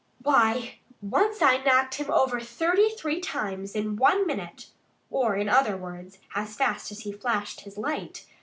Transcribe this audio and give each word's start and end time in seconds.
Why, 0.23 0.79
once 0.99 1.43
I 1.43 1.57
knocked 1.63 1.93
him 1.93 2.09
over 2.09 2.39
thirty 2.39 2.89
three 2.89 3.19
times 3.19 3.75
in 3.75 3.97
one 3.97 4.25
minute 4.25 4.71
or 5.11 5.35
in 5.35 5.47
other 5.47 5.77
words, 5.77 6.17
as 6.33 6.55
fast 6.55 6.91
as 6.91 7.01
he 7.01 7.11
flashed 7.11 7.61
his 7.61 7.77
light. 7.77 8.25